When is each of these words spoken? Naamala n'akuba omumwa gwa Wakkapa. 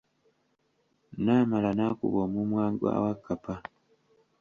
Naamala 1.23 1.69
n'akuba 1.73 2.17
omumwa 2.25 2.65
gwa 2.77 2.93
Wakkapa. 3.03 3.55